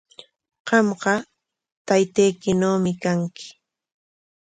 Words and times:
Qamqa 0.67 1.13
taytaykinawmi 1.87 2.91
kanki. 3.03 3.47